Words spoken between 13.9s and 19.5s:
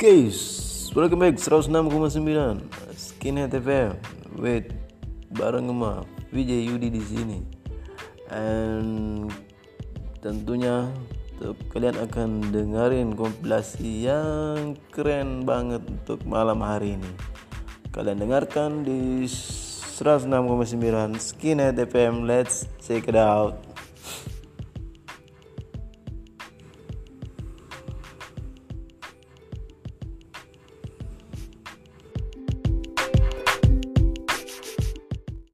yang keren banget untuk malam hari ini. Kalian dengarkan di